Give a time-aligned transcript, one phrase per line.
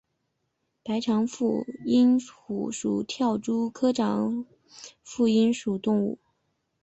[0.83, 4.47] 白长腹蝇虎属为跳蛛科长
[5.03, 6.17] 腹蝇虎属的动物。